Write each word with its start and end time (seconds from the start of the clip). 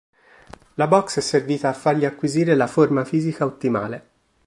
La 0.77 0.87
boxe 0.87 1.19
è 1.19 1.21
servita 1.23 1.69
a 1.69 1.73
fargli 1.73 2.05
acquisire 2.05 2.55
la 2.55 2.65
forma 2.65 3.05
fisica 3.05 3.45
ottimale. 3.45 4.07